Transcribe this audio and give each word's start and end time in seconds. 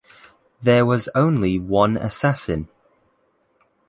There 0.63 0.83
was 0.83 1.09
only 1.13 1.59
one 1.59 1.95
assassin. 1.95 2.69